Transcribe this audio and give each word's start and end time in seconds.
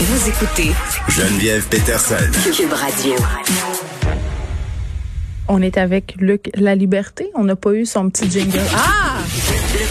Vous 0.00 0.28
écoutez 0.28 0.70
Geneviève 1.08 1.66
Peterson. 1.68 2.14
Cube 2.56 2.72
Radio. 2.72 3.14
On 5.48 5.60
est 5.62 5.76
avec 5.78 6.14
Luc 6.18 6.50
La 6.54 6.74
Liberté. 6.74 7.30
On 7.34 7.44
n'a 7.44 7.56
pas 7.56 7.72
eu 7.72 7.84
son 7.84 8.08
petit 8.10 8.30
jingle. 8.30 8.60
Ah! 8.76 9.18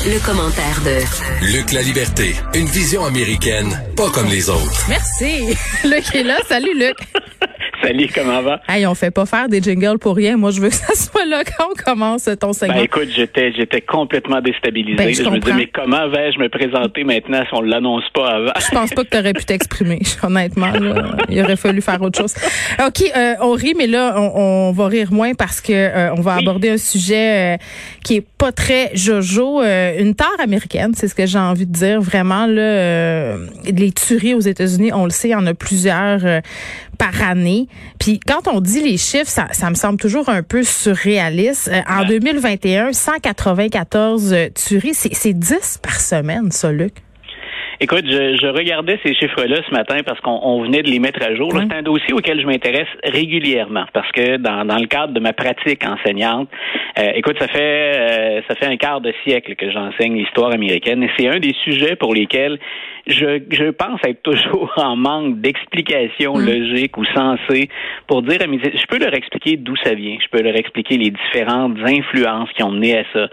Le, 0.05 0.13
le 0.13 0.19
commentaire 0.19 0.81
de 0.85 1.45
Luc 1.53 1.71
La 1.73 1.81
Liberté, 1.81 2.35
une 2.53 2.67
vision 2.67 3.03
américaine, 3.05 3.81
pas 3.95 4.09
comme 4.09 4.27
les 4.27 4.49
autres. 4.49 4.85
Merci. 4.87 5.55
Luc 5.83 6.15
est 6.15 6.23
là. 6.23 6.37
Salut, 6.47 6.77
Luc. 6.77 6.95
Salut, 7.83 8.07
comment 8.13 8.41
va? 8.41 8.59
Hey, 8.67 8.87
on 8.87 8.95
fait 8.95 9.11
pas 9.11 9.25
faire 9.25 9.47
des 9.49 9.61
jingles 9.61 9.99
pour 9.99 10.15
rien. 10.15 10.35
Moi, 10.35 10.51
je 10.51 10.59
veux 10.59 10.69
que 10.69 10.75
ça 10.75 10.93
soit 10.95 11.25
là 11.25 11.43
quand 11.43 11.65
on 11.71 11.83
commence 11.91 12.27
ton 12.39 12.51
segment. 12.51 12.75
Ben 12.75 12.83
écoute, 12.83 13.09
j'étais 13.15 13.53
j'étais 13.53 13.81
complètement 13.81 14.41
déstabilisé. 14.41 14.95
Ben, 14.95 15.13
je 15.13 15.23
me 15.23 15.37
disais, 15.39 15.53
mais 15.53 15.67
comment 15.67 16.09
vais-je 16.09 16.39
me 16.39 16.49
présenter 16.49 17.03
maintenant 17.03 17.43
si 17.47 17.53
on 17.53 17.61
l'annonce 17.61 18.03
pas 18.13 18.27
avant? 18.29 18.51
Je 18.59 18.75
pense 18.75 18.89
pas 18.91 19.03
que 19.03 19.09
tu 19.09 19.17
aurais 19.17 19.33
pu 19.33 19.45
t'exprimer, 19.45 19.99
honnêtement. 20.23 20.71
Là. 20.71 21.17
Il 21.29 21.39
aurait 21.41 21.55
fallu 21.55 21.81
faire 21.81 22.01
autre 22.01 22.19
chose. 22.19 22.33
OK, 22.85 23.03
euh, 23.15 23.33
on 23.41 23.51
rit, 23.51 23.75
mais 23.77 23.87
là, 23.87 24.15
on, 24.17 24.67
on 24.69 24.71
va 24.71 24.87
rire 24.87 25.11
moins 25.13 25.33
parce 25.35 25.61
que 25.61 25.71
euh, 25.73 26.13
on 26.15 26.21
va 26.21 26.35
Oui. 26.37 26.41
aborder 26.43 26.69
un 26.71 26.77
sujet 26.77 27.55
euh, 27.55 27.57
qui 28.03 28.15
est 28.15 28.25
pas 28.37 28.51
très 28.51 28.89
jojo. 28.95 29.61
Euh, 29.61 29.99
une 29.99 30.15
tare 30.15 30.27
américaine, 30.43 30.93
c'est 30.95 31.07
ce 31.07 31.15
que 31.15 31.25
j'ai 31.25 31.39
envie 31.39 31.65
de 31.67 31.71
dire. 31.73 32.01
Vraiment, 32.01 32.47
là, 32.47 32.61
euh, 32.61 33.45
les 33.65 33.91
tueries 33.91 34.33
aux 34.33 34.39
États-Unis, 34.39 34.91
on 34.93 35.05
le 35.05 35.11
sait, 35.11 35.29
il 35.29 35.31
y 35.31 35.35
en 35.35 35.45
a 35.45 35.53
plusieurs 35.53 36.25
euh, 36.25 36.41
par 36.97 37.21
année. 37.21 37.67
Puis 37.99 38.19
quand 38.19 38.47
on 38.47 38.61
dit 38.61 38.81
les 38.81 38.97
chiffres, 38.97 39.29
ça, 39.29 39.47
ça 39.51 39.69
me 39.69 39.75
semble 39.75 39.99
toujours 39.99 40.29
un 40.29 40.43
peu 40.43 40.63
surréaliste. 40.63 41.69
Euh, 41.69 41.81
en 41.87 42.05
2021, 42.05 42.93
194 42.93 44.33
euh, 44.33 44.49
tueries, 44.53 44.93
c'est 44.93 45.13
c'est 45.13 45.33
10 45.33 45.79
par 45.81 45.99
semaine, 45.99 46.51
ça, 46.51 46.71
Luc? 46.71 46.93
Écoute, 47.79 48.05
je, 48.05 48.37
je 48.41 48.47
regardais 48.47 48.99
ces 49.03 49.13
chiffres-là 49.13 49.57
ce 49.67 49.71
matin 49.71 49.97
parce 50.05 50.19
qu'on 50.21 50.39
on 50.41 50.63
venait 50.63 50.81
de 50.81 50.89
les 50.89 50.99
mettre 50.99 51.23
à 51.23 51.35
jour. 51.35 51.51
C'est 51.53 51.75
un 51.75 51.83
dossier 51.83 52.13
auquel 52.13 52.41
je 52.41 52.45
m'intéresse 52.45 52.87
régulièrement 53.03 53.85
parce 53.93 54.11
que 54.11 54.37
dans, 54.37 54.65
dans 54.65 54.77
le 54.77 54.87
cadre 54.87 55.13
de 55.13 55.19
ma 55.19 55.33
pratique 55.33 55.83
enseignante, 55.85 56.49
euh, 56.97 57.11
écoute, 57.15 57.37
ça 57.39 57.47
fait 57.47 57.59
euh, 57.59 58.41
ça 58.47 58.55
fait 58.55 58.65
un 58.65 58.77
quart 58.77 59.01
de 59.01 59.13
siècle 59.23 59.55
que 59.55 59.71
j'enseigne 59.71 60.15
l'histoire 60.15 60.53
américaine 60.53 61.03
et 61.03 61.09
c'est 61.17 61.27
un 61.27 61.39
des 61.39 61.53
sujets 61.63 61.95
pour 61.95 62.13
lesquels 62.13 62.59
je, 63.05 63.41
je 63.49 63.69
pense 63.69 63.99
être 64.05 64.23
toujours 64.23 64.73
en 64.77 64.95
manque 64.95 65.39
d'explications 65.39 66.27
Mm. 66.35 66.45
logiques 66.45 66.97
ou 66.97 67.05
sensées 67.05 67.69
pour 68.07 68.21
dire 68.21 68.41
à 68.41 68.47
mes 68.47 68.59
je 68.59 68.85
peux 68.87 68.99
leur 68.99 69.13
expliquer 69.13 69.57
d'où 69.57 69.75
ça 69.77 69.93
vient, 69.93 70.17
je 70.21 70.27
peux 70.29 70.43
leur 70.43 70.55
expliquer 70.55 70.97
les 70.97 71.11
différentes 71.11 71.77
influences 71.85 72.49
qui 72.53 72.63
ont 72.63 72.71
mené 72.71 72.97
à 72.97 73.03
ça. 73.13 73.27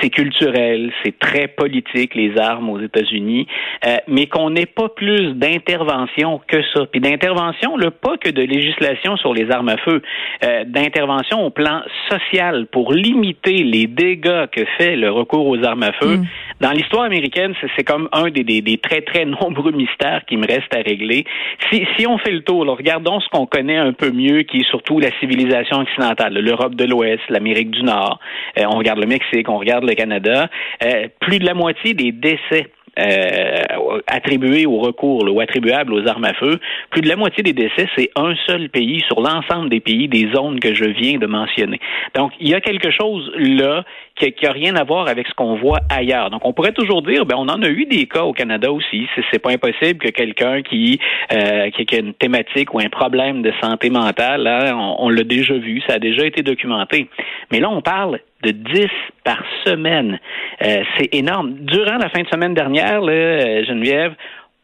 C'est 0.00 0.10
culturel, 0.10 0.92
c'est 1.04 1.18
très 1.18 1.48
politique 1.48 2.14
les 2.14 2.38
armes 2.38 2.70
aux 2.70 2.80
États-Unis, 2.80 3.46
euh, 3.86 3.87
mais 4.08 4.26
qu'on 4.26 4.50
n'ait 4.50 4.66
pas 4.66 4.88
plus 4.88 5.34
d'intervention 5.34 6.40
que 6.46 6.62
ça. 6.74 6.86
Puis 6.90 7.00
d'intervention, 7.00 7.76
le 7.76 7.90
pas 7.90 8.16
que 8.16 8.30
de 8.30 8.42
législation 8.42 9.16
sur 9.16 9.34
les 9.34 9.50
armes 9.50 9.68
à 9.68 9.76
feu, 9.78 10.02
euh, 10.44 10.64
d'intervention 10.64 11.44
au 11.44 11.50
plan 11.50 11.82
social 12.10 12.66
pour 12.66 12.92
limiter 12.92 13.62
les 13.62 13.86
dégâts 13.86 14.46
que 14.50 14.64
fait 14.78 14.96
le 14.96 15.10
recours 15.10 15.46
aux 15.46 15.62
armes 15.64 15.82
à 15.84 15.92
feu. 15.92 16.16
Mm. 16.18 16.24
Dans 16.60 16.70
l'histoire 16.72 17.04
américaine, 17.04 17.54
c'est- 17.60 17.68
c'est 17.76 17.84
comme 17.84 18.08
un 18.12 18.30
des, 18.30 18.42
des, 18.44 18.60
des 18.62 18.78
très 18.78 19.02
très 19.02 19.24
nombreux 19.40 19.72
mystères 19.72 20.22
qui 20.26 20.36
me 20.36 20.46
reste 20.46 20.74
à 20.74 20.78
régler. 20.80 21.24
Si, 21.70 21.86
si 21.96 22.06
on 22.06 22.18
fait 22.18 22.32
le 22.32 22.42
tour, 22.42 22.64
là, 22.64 22.72
regardons 22.74 23.20
ce 23.20 23.28
qu'on 23.28 23.46
connaît 23.46 23.76
un 23.76 23.92
peu 23.92 24.10
mieux, 24.10 24.42
qui 24.42 24.58
est 24.58 24.68
surtout 24.70 24.98
la 25.00 25.10
civilisation 25.20 25.78
occidentale, 25.78 26.34
l'Europe 26.34 26.74
de 26.74 26.84
l'Ouest, 26.84 27.22
l'Amérique 27.28 27.70
du 27.70 27.82
Nord. 27.82 28.18
Euh, 28.58 28.64
on 28.68 28.78
regarde 28.78 28.98
le 28.98 29.06
Mexique, 29.06 29.48
on 29.48 29.58
regarde 29.58 29.84
le 29.84 29.94
Canada. 29.94 30.48
Euh, 30.84 31.08
plus 31.20 31.38
de 31.38 31.46
la 31.46 31.54
moitié 31.54 31.94
des 31.94 32.12
décès 32.12 32.66
euh, 32.98 33.62
attribués 34.06 34.66
au 34.66 34.78
recours 34.78 35.24
là, 35.24 35.32
ou 35.32 35.40
attribuables 35.40 35.92
aux 35.92 36.06
armes 36.06 36.24
à 36.24 36.34
feu, 36.34 36.58
plus 36.90 37.00
de 37.00 37.08
la 37.08 37.16
moitié 37.16 37.42
des 37.42 37.52
décès, 37.52 37.88
c'est 37.96 38.10
un 38.16 38.34
seul 38.46 38.68
pays 38.70 39.02
sur 39.06 39.20
l'ensemble 39.20 39.68
des 39.68 39.80
pays 39.80 40.08
des 40.08 40.30
zones 40.34 40.60
que 40.60 40.74
je 40.74 40.84
viens 40.84 41.18
de 41.18 41.26
mentionner. 41.26 41.80
Donc, 42.14 42.32
il 42.40 42.48
y 42.48 42.54
a 42.54 42.60
quelque 42.60 42.90
chose 42.90 43.30
là 43.36 43.84
qui, 44.18 44.32
qui 44.32 44.46
a 44.46 44.52
rien 44.52 44.76
à 44.76 44.84
voir 44.84 45.08
avec 45.08 45.26
ce 45.28 45.34
qu'on 45.34 45.56
voit 45.56 45.80
ailleurs. 45.90 46.30
Donc, 46.30 46.44
on 46.44 46.52
pourrait 46.52 46.72
toujours 46.72 47.02
dire, 47.02 47.26
ben, 47.26 47.36
on 47.38 47.48
en 47.48 47.62
a 47.62 47.68
eu 47.68 47.86
des 47.86 48.06
cas 48.06 48.22
au 48.22 48.32
Canada 48.32 48.72
aussi. 48.72 49.06
C'est, 49.30 49.38
pas 49.38 49.50
impossible 49.50 49.98
que 49.98 50.08
quelqu'un 50.08 50.62
qui, 50.62 50.98
euh, 51.32 51.70
qui, 51.70 51.94
a 51.94 51.98
une 51.98 52.14
thématique 52.14 52.74
ou 52.74 52.80
un 52.80 52.88
problème 52.88 53.42
de 53.42 53.52
santé 53.62 53.90
mentale, 53.90 54.42
là, 54.42 54.74
on, 54.76 55.06
on 55.06 55.08
l'a 55.08 55.22
déjà 55.22 55.54
vu, 55.54 55.80
ça 55.86 55.94
a 55.94 55.98
déjà 55.98 56.26
été 56.26 56.42
documenté. 56.42 57.08
Mais 57.52 57.60
là, 57.60 57.70
on 57.70 57.80
parle 57.80 58.20
de 58.42 58.50
10 58.50 58.86
par 59.24 59.42
semaine. 59.64 60.18
Euh, 60.64 60.82
c'est 60.96 61.14
énorme. 61.14 61.54
Durant 61.60 61.98
la 61.98 62.08
fin 62.08 62.22
de 62.22 62.28
semaine 62.28 62.54
dernière, 62.54 63.00
là, 63.00 63.12
euh, 63.12 63.64
Geneviève, 63.64 64.14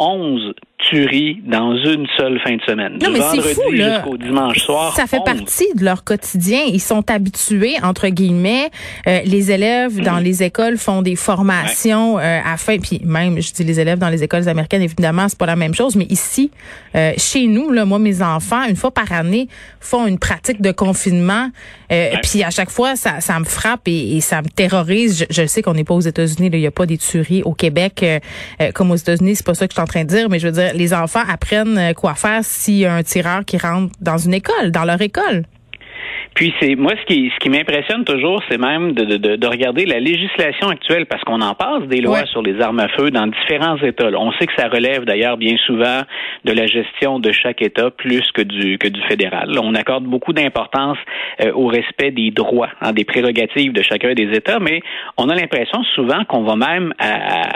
11 0.01 0.55
tueries 0.91 1.43
dans 1.47 1.77
une 1.77 2.07
seule 2.17 2.41
fin 2.41 2.57
de 2.57 2.63
semaine. 2.63 2.99
Non, 3.01 3.09
du 3.09 3.13
mais 3.13 3.21
c'est 3.21 3.37
vendredi 3.37 3.55
fou, 3.55 3.71
là. 3.73 3.95
jusqu'au 3.97 4.17
dimanche 4.17 4.59
soir. 4.59 4.95
Ça 4.95 5.07
fait 5.07 5.19
11. 5.19 5.25
partie 5.25 5.75
de 5.75 5.85
leur 5.85 6.05
quotidien. 6.05 6.61
Ils 6.67 6.81
sont 6.81 7.11
habitués, 7.11 7.77
entre 7.83 8.09
guillemets. 8.09 8.71
Euh, 9.07 9.21
les 9.25 9.51
élèves 9.51 10.01
dans 10.01 10.19
les 10.19 10.43
écoles 10.43 10.77
font 10.79 11.03
des 11.03 11.17
formations 11.17 12.19
euh, 12.19 12.41
afin, 12.45 12.79
puis 12.79 13.01
même, 13.05 13.41
je 13.41 13.53
dis 13.53 13.65
les 13.65 13.81
élèves 13.81 13.99
dans 13.99 14.09
les 14.09 14.23
écoles 14.23 14.49
américaines, 14.49 14.83
évidemment, 14.83 15.29
c'est 15.29 15.39
pas 15.39 15.47
la 15.47 15.57
même 15.57 15.75
chose, 15.75 15.97
mais 15.97 16.07
ici, 16.11 16.51
euh, 16.95 17.13
chez 17.17 17.47
nous, 17.47 17.71
là, 17.71 17.85
moi, 17.85 17.99
mes 17.99 18.23
enfants, 18.23 18.65
une 18.69 18.77
fois 18.77 18.91
par 18.91 19.11
année, 19.13 19.49
font 19.81 20.07
une 20.07 20.19
pratique 20.19 20.61
de 20.61 20.73
confinement. 20.73 21.51
Euh, 21.93 22.11
Puis 22.23 22.43
à 22.43 22.51
chaque 22.51 22.71
fois, 22.71 22.97
ça, 22.97 23.21
ça 23.21 23.39
me 23.39 23.45
frappe 23.45 23.87
et, 23.87 24.17
et 24.17 24.21
ça 24.21 24.43
me 24.43 24.49
terrorise. 24.49 25.27
Je, 25.31 25.43
je 25.43 25.47
sais 25.47 25.63
qu'on 25.63 25.75
n'est 25.75 25.85
pas 25.85 25.95
aux 25.95 26.01
États-Unis, 26.01 26.51
il 26.53 26.59
n'y 26.59 26.67
a 26.67 26.71
pas 26.71 26.87
des 26.87 26.99
tueries 26.99 27.43
au 27.45 27.53
Québec 27.55 28.01
euh, 28.03 28.19
euh, 28.61 28.73
comme 28.73 28.91
aux 28.91 28.97
États-Unis. 28.97 29.37
C'est 29.37 29.47
pas 29.47 29.55
ça 29.55 29.67
que 29.67 29.73
je 29.73 29.77
suis 29.77 29.83
en 29.83 29.87
train 29.87 30.05
de 30.05 30.09
dire, 30.09 30.29
mais 30.29 30.39
je 30.39 30.49
veux 30.49 30.53
dire, 30.53 30.73
les 30.75 30.93
enfants 30.93 31.23
apprennent 31.27 31.79
euh, 31.79 31.93
quoi 31.95 32.15
faire 32.15 32.45
s'il 32.45 32.75
y 32.75 32.87
a 32.87 32.95
un 32.95 33.03
tireur 33.03 33.45
qui 33.45 33.57
rentre 33.59 33.93
dans 34.01 34.19
une 34.19 34.35
école, 34.35 34.71
dans 34.71 34.85
leur 34.85 35.01
école. 35.01 35.45
Puis 36.35 36.53
c'est 36.61 36.75
moi 36.75 36.93
ce 37.01 37.05
qui 37.07 37.31
ce 37.33 37.39
qui 37.39 37.49
m'impressionne 37.49 38.05
toujours, 38.05 38.43
c'est 38.51 38.59
même 38.59 38.93
de, 38.93 39.05
de, 39.05 39.17
de, 39.19 39.37
de 39.37 39.47
regarder 39.47 39.87
la 39.87 40.01
législation 40.01 40.69
actuelle 40.69 41.07
parce 41.07 41.23
qu'on 41.23 41.41
en 41.41 41.55
passe 41.55 41.85
des 41.89 42.01
lois 42.01 42.15
Ouais. 42.21 42.27
sur 42.27 42.43
les 42.43 42.61
armes 42.61 42.81
à 42.81 42.89
feu 42.89 43.11
dans 43.13 43.27
différents 43.29 43.77
États. 43.79 44.11
là. 44.11 44.19
On 44.21 44.33
sait 44.33 44.47
que 44.47 44.53
ça 44.57 44.69
relève 44.69 45.05
d'ailleurs 45.05 45.37
bien 45.37 45.57
souvent 45.67 46.01
de 46.45 46.53
la 46.53 46.67
gestion 46.67 47.19
de 47.21 47.31
chaque 47.33 47.63
État 47.63 47.91
plus 47.91 48.23
que 48.33 48.43
du 48.43 48.79
que 48.79 48.89
du 48.89 49.01
fédéral. 49.03 49.49
Là, 49.51 49.61
On 49.63 49.75
accorde 49.75 50.05
beaucoup 50.05 50.33
d'importance 50.33 50.99
euh, 51.41 51.53
au 51.55 51.67
respect 51.69 52.11
des 52.11 52.31
droits, 52.33 52.71
hein, 52.81 52.93
des 52.93 53.05
prérogatives 53.05 53.73
de 53.73 53.83
chacun 53.83 54.13
des 54.15 54.31
États, 54.37 54.59
mais 54.59 54.81
on 55.17 55.29
a 55.29 55.35
l'impression 55.35 55.83
souvent 55.95 56.25
qu'on 56.25 56.43
va 56.43 56.57
même 56.57 56.93
à, 56.99 57.13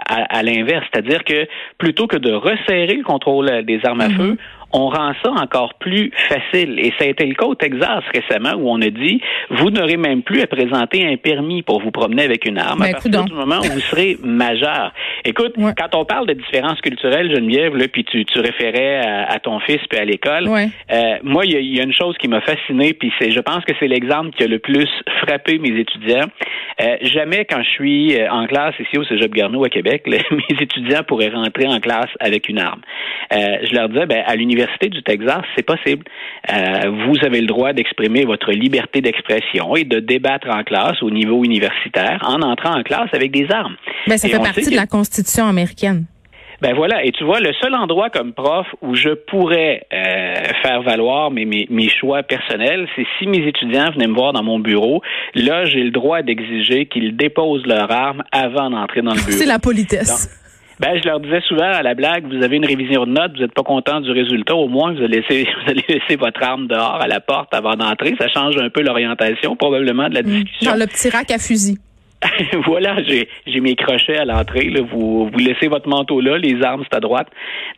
à, 0.09 0.39
à 0.39 0.43
l'inverse, 0.43 0.85
c'est-à-dire 0.93 1.25
que 1.25 1.47
plutôt 1.79 2.07
que 2.07 2.17
de 2.17 2.33
resserrer 2.33 2.95
le 2.97 3.03
contrôle 3.05 3.49
euh, 3.51 3.63
des 3.63 3.81
armes 3.85 4.01
à 4.03 4.11
feu, 4.11 4.37
on 4.73 4.89
rend 4.89 5.13
ça 5.25 5.31
encore 5.31 5.75
plus 5.75 6.11
facile. 6.29 6.79
Et 6.79 6.93
ça 6.99 7.05
a 7.05 7.09
été 7.09 7.25
le 7.27 7.35
cas 7.35 7.47
au 7.47 7.55
Texas 7.55 8.03
récemment 8.15 8.53
où 8.57 8.69
on 8.69 8.81
a 8.83 8.91
dit, 8.91 9.21
vous 9.51 9.71
n'aurez 9.71 9.97
même 9.97 10.23
plus 10.23 10.43
à 10.43 10.47
présenter 10.47 11.07
un 11.07 11.17
permis 11.17 11.63
pour 11.63 11.81
vous 11.81 11.91
promener 11.91 12.23
avec 12.25 12.45
une 12.45 12.59
arme 12.59 12.81
Ben, 12.81 12.89
à 12.89 12.93
partir 12.93 13.25
du 13.25 13.33
moment 13.33 13.59
où 13.61 13.65
vous 13.73 13.81
serez 13.81 14.19
majeur. 14.23 14.93
Écoute, 15.25 15.55
Ouais. 15.57 15.73
quand 15.77 15.95
on 15.99 16.05
parle 16.05 16.27
de 16.27 16.35
différences 16.35 16.81
culturelles, 16.83 17.35
Geneviève, 17.35 17.75
là, 17.77 17.89
puis 17.89 18.05
tu, 18.05 18.25
tu 18.27 18.41
référais 18.41 18.97
à, 18.99 19.25
à 19.33 19.39
ton 19.39 19.59
fils 19.61 19.81
puis 19.89 19.99
à 19.99 20.05
l'école, 20.05 20.47
Ouais. 20.49 20.69
euh, 20.93 21.17
moi, 21.23 21.47
il 21.47 21.53
y, 21.59 21.77
y 21.77 21.81
a 21.81 21.85
une 21.85 21.95
chose 21.95 22.17
qui 22.19 22.29
m'a 22.29 22.41
fasciné, 22.43 22.93
puis 22.93 23.11
c'est, 23.19 23.31
je 23.31 23.41
pense 23.41 23.65
que 23.65 23.73
c'est 23.81 23.89
l'exemple 23.89 24.31
qui 24.37 24.45
a 24.45 24.47
le 24.47 24.59
plus 24.59 24.89
frappé 25.23 25.59
mes 25.59 25.79
étudiants. 25.81 26.27
Euh, 26.83 26.97
jamais 27.03 27.45
quand 27.47 27.63
je 27.63 27.71
suis 27.71 28.21
euh, 28.21 28.31
en 28.31 28.47
classe 28.47 28.75
ici 28.79 28.99
au 28.99 29.05
Cégep 29.05 29.33
Garneau 29.33 29.65
à 29.65 29.69
Québec, 29.71 30.03
là, 30.07 30.19
mes 30.31 30.57
étudiants 30.63 31.03
pourraient 31.07 31.31
rentrer 31.31 31.67
en 31.67 31.81
classe 31.81 32.11
avec 32.21 32.49
une 32.51 32.59
arme. 32.61 32.83
Euh, 33.33 33.57
je 33.63 33.75
leur 33.75 33.89
disais, 33.89 34.07
ben, 34.07 34.23
à 34.27 34.37
l'université 34.37 34.58
du 34.91 35.03
Texas, 35.03 35.43
c'est 35.57 35.65
possible. 35.65 36.05
Euh, 36.53 36.91
vous 37.07 37.17
avez 37.25 37.41
le 37.41 37.47
droit 37.47 37.73
d'exprimer 37.73 38.25
votre 38.25 38.51
liberté 38.53 39.01
d'expression 39.01 39.77
et 39.77 39.85
de 39.85 40.01
débattre 40.01 40.49
en 40.51 40.63
classe 40.65 41.03
au 41.03 41.11
niveau 41.11 41.45
universitaire 41.45 42.21
en 42.27 42.43
entrant 42.43 42.79
en 42.79 42.83
classe 42.83 43.09
avec 43.13 43.31
des 43.31 43.47
armes. 43.51 43.77
Ben, 44.07 44.17
ça 44.19 44.29
Et 44.29 44.31
fait 44.33 44.39
partie 44.39 44.71
de 44.71 44.77
la 44.77 44.87
Constitution 44.87 45.47
américaine. 45.47 46.07
ben 46.61 46.75
voilà, 46.75 47.05
et 47.05 47.13
tu 47.13 47.25
vois, 47.25 47.41
le 47.41 47.53
seul 47.61 47.75
endroit 47.75 48.11
comme 48.11 48.33
prof 48.33 48.67
où 48.83 48.95
je 48.95 49.11
pourrais 49.11 49.87
euh, 49.93 50.35
faire 50.63 50.83
valoir 50.83 51.31
mes, 51.31 51.45
mes, 51.45 51.67
mes 51.71 51.89
choix 51.89 52.23
personnels, 52.25 52.89
c'est 52.97 53.07
si 53.19 53.27
mes 53.29 53.47
étudiants 53.47 53.91
venaient 53.93 54.09
me 54.09 54.15
voir 54.15 54.33
dans 54.33 54.43
mon 54.43 54.59
bureau. 54.59 55.01
Là, 55.35 55.65
j'ai 55.67 55.83
le 55.85 55.91
droit 55.91 56.23
d'exiger 56.23 56.87
qu'ils 56.87 57.17
déposent 57.17 57.67
leur 57.67 57.91
arme 57.93 58.23
avant 58.33 58.71
d'entrer 58.71 59.03
dans 59.03 59.13
le 59.15 59.21
bureau. 59.25 59.31
C'est 59.31 59.47
la 59.47 59.59
politesse. 59.61 60.35
Ben, 60.81 60.97
je 61.03 61.09
leur 61.09 61.19
disais 61.21 61.41
souvent 61.49 61.73
à 61.73 61.83
la 61.83 61.95
blague, 61.95 62.25
vous 62.27 62.43
avez 62.43 62.57
une 62.57 62.67
révision 62.67 63.05
de 63.05 63.11
notes, 63.11 63.33
vous 63.35 63.43
n'êtes 63.43 63.55
pas 63.55 63.65
content 63.65 64.01
du 64.01 64.13
résultat, 64.13 64.55
au 64.55 64.69
moins 64.69 64.93
vous 64.93 65.03
allez, 65.03 65.21
laisser, 65.21 65.45
vous 65.65 65.71
allez 65.71 65.85
laisser 65.89 66.17
votre 66.17 66.43
arme 66.43 66.69
dehors 66.69 67.01
à 67.01 67.09
la 67.09 67.21
porte 67.21 67.53
avant 67.53 67.75
d'entrer. 67.75 68.15
Ça 68.19 68.29
change 68.29 68.57
un 68.59 68.71
peu 68.71 68.83
l'orientation, 68.83 69.57
probablement, 69.57 70.09
de 70.09 70.15
la 70.15 70.23
discussion. 70.23 70.71
Dans 70.71 70.79
le 70.79 70.87
petit 70.87 71.09
rack 71.11 71.31
à 71.31 71.39
fusil. 71.39 71.79
voilà, 72.67 72.97
j'ai, 73.05 73.29
mes 73.61 73.77
crochets 73.77 74.17
à 74.17 74.25
l'entrée. 74.25 74.73
Vous, 74.91 75.29
vous 75.33 75.39
laissez 75.39 75.69
votre 75.69 75.89
manteau 75.89 76.21
là, 76.21 76.37
les 76.39 76.63
armes 76.63 76.85
c'est 76.91 76.97
à 76.97 77.01
droite. 77.01 77.29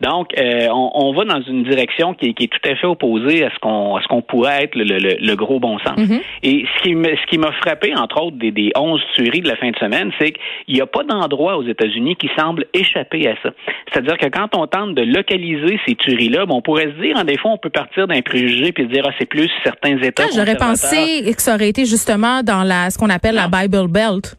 Donc, 0.01 0.33
euh, 0.39 0.69
on, 0.71 0.91
on, 0.95 1.13
va 1.13 1.25
dans 1.25 1.43
une 1.43 1.65
direction 1.65 2.15
qui, 2.15 2.35
qui, 2.35 2.45
est 2.45 2.49
tout 2.49 2.69
à 2.69 2.75
fait 2.75 2.87
opposée 2.87 3.45
à 3.45 3.51
ce 3.51 3.59
qu'on, 3.59 3.99
qu'on 4.09 4.23
pourrait 4.23 4.65
être 4.65 4.75
le, 4.75 4.85
le, 4.85 5.17
le 5.21 5.37
gros 5.37 5.61
bon 5.61 5.79
sens. 5.79 5.99
Mm-hmm. 5.99 6.21
Et 6.43 6.65
ce 6.77 6.83
qui, 6.83 6.91
ce 6.93 7.27
qui 7.27 7.39
m'a 7.39 7.53
frappé, 7.53 7.95
entre 7.95 8.23
autres, 8.23 8.37
des, 8.37 8.51
des 8.51 8.71
11 8.77 9.01
tueries 9.15 9.43
de 9.43 9.49
la 9.49 9.57
fin 9.57 9.71
de 9.71 9.77
semaine, 9.77 10.11
c'est 10.19 10.33
qu'il 10.33 10.75
n'y 10.75 10.81
a 10.81 10.87
pas 10.87 11.05
d'endroit 11.05 11.59
aux 11.59 11.67
États-Unis 11.67 12.17
qui 12.17 12.31
semble 12.39 12.67
échapper 12.73 13.29
à 13.29 13.35
ça. 13.43 13.51
C'est-à-dire 13.93 14.17
que 14.17 14.27
quand 14.27 14.57
on 14.57 14.67
tente 14.67 14.95
de 14.95 15.03
localiser 15.03 15.79
ces 15.87 15.95
tueries-là, 15.97 16.47
on 16.49 16.63
pourrait 16.63 16.93
se 16.97 17.03
dire, 17.03 17.17
en 17.19 17.25
des 17.25 17.39
fois, 17.39 17.53
on 17.53 17.59
peut 17.59 17.71
partir 17.71 18.07
d'un 18.07 18.23
préjugé 18.23 18.73
puis 18.73 18.85
se 18.85 18.89
dire, 18.89 19.05
ah, 19.07 19.13
c'est 19.19 19.27
plus 19.27 19.51
certains 19.65 19.99
États. 19.99 20.25
Ah, 20.27 20.33
j'aurais 20.35 20.57
pensé 20.57 21.23
que 21.35 21.43
ça 21.43 21.55
aurait 21.55 21.69
été 21.69 21.85
justement 21.85 22.43
dans 22.43 22.63
la, 22.63 22.91
ce 22.91 22.99
qu'on 22.99 23.11
appelle 23.11 23.35
la 23.35 23.49
Bible 23.49 23.89
Belt. 23.89 24.30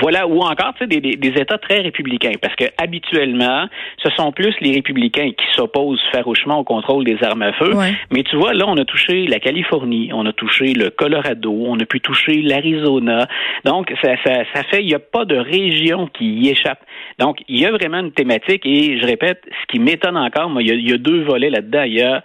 Voilà, 0.00 0.26
ou 0.26 0.40
encore 0.40 0.74
des, 0.80 1.00
des, 1.00 1.16
des, 1.16 1.40
États 1.40 1.58
très 1.58 1.80
républicains, 1.80 2.32
parce 2.40 2.54
que 2.56 2.64
habituellement, 2.78 3.66
ce 4.02 4.10
sont 4.10 4.32
plus 4.32 4.54
les 4.60 4.72
républicains 4.72 5.30
qui 5.30 5.44
s'opposent 5.54 6.02
farouchement 6.12 6.58
au 6.58 6.64
contrôle 6.64 7.04
des 7.04 7.22
armes 7.22 7.42
à 7.42 7.52
feu. 7.52 7.72
Mais 8.10 8.22
tu 8.22 8.36
vois, 8.36 8.54
là, 8.54 8.64
on 8.68 8.76
a 8.76 8.84
touché 8.84 9.26
la 9.26 9.38
Californie, 9.38 10.10
on 10.12 10.24
a 10.26 10.32
touché 10.32 10.72
le 10.72 10.90
Colorado, 10.90 11.52
on 11.52 11.78
a 11.78 11.84
pu 11.84 12.00
toucher 12.00 12.42
l'Arizona. 12.42 13.26
Donc, 13.64 13.92
ça, 14.02 14.14
ça, 14.24 14.44
ça 14.54 14.62
fait, 14.64 14.82
il 14.82 14.86
n'y 14.86 14.94
a 14.94 15.00
pas 15.00 15.24
de 15.24 15.36
région 15.36 16.08
qui 16.12 16.26
y 16.26 16.50
échappe. 16.50 16.80
Donc, 17.18 17.42
il 17.48 17.60
y 17.60 17.66
a 17.66 17.70
vraiment 17.70 18.00
une 18.00 18.12
thématique, 18.12 18.64
et 18.64 18.98
je 18.98 19.06
répète, 19.06 19.42
ce 19.46 19.66
qui 19.68 19.78
m'étonne 19.78 20.16
encore, 20.16 20.48
moi, 20.48 20.62
il 20.62 20.74
y, 20.74 20.90
y 20.90 20.94
a 20.94 20.98
deux 20.98 21.22
volets 21.22 21.50
là-dedans. 21.50 21.82
Il 21.82 21.94
y 21.94 22.02
a 22.02 22.22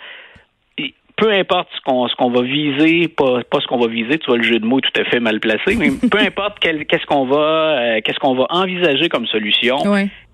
peu 1.18 1.32
importe 1.34 1.68
ce 1.76 1.82
qu'on 1.82 2.08
ce 2.08 2.16
qu'on 2.16 2.30
va 2.30 2.44
viser, 2.44 3.08
pas, 3.08 3.42
pas 3.50 3.60
ce 3.60 3.68
qu'on 3.68 3.80
va 3.80 3.88
viser, 3.88 4.20
tu 4.20 4.28
vois 4.28 4.38
le 4.38 4.44
jeu 4.44 4.60
de 4.60 4.66
mots 4.66 4.80
tout 4.80 5.02
à 5.02 5.04
fait 5.04 5.20
mal 5.20 5.40
placé, 5.40 5.76
mais 5.76 5.90
peu 6.10 6.20
importe 6.20 6.60
qu'est-ce 6.60 7.06
qu'on 7.06 7.26
va 7.26 7.38
euh, 7.38 8.00
qu'est-ce 8.04 8.20
qu'on 8.20 8.36
va 8.36 8.46
envisager 8.50 9.10
comme 9.10 9.26
solution, 9.26 9.78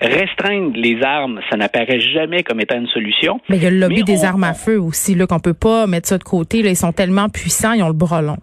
restreindre 0.01 0.74
les 0.75 1.01
armes, 1.01 1.39
ça 1.50 1.57
n'apparaît 1.57 2.01
jamais 2.01 2.44
comme 2.44 2.59
étant 2.59 2.77
une 2.77 2.88
solution. 2.88 3.39
Mais 3.50 3.57
il 3.57 3.63
y 3.63 3.68
a 3.68 3.69
le 3.69 3.77
lobby 3.77 4.03
des 4.03 4.25
armes 4.25 4.44
à 4.44 4.53
feu 4.53 4.80
aussi 4.80 5.15
là 5.15 5.25
qu'on 5.25 5.39
peut 5.39 5.53
pas 5.53 5.88
mettre 5.88 6.09
ça 6.09 6.18
de 6.18 6.24
côté, 6.24 6.62
là, 6.62 6.69
ils 6.69 6.75
sont 6.75 6.91
tellement 6.91 7.30
puissants, 7.30 7.74
ils 7.74 7.83
ont 7.83 7.88
le 7.88 7.94
bras 7.94 8.21
long. 8.21 8.38